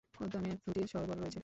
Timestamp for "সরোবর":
0.91-1.17